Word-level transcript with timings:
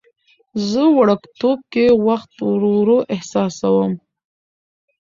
زه 0.69 0.81
وړوکتوب 0.97 1.57
کې 1.73 1.85
وخت 2.07 2.31
ورو 2.47 2.97
احساسوم. 3.13 3.91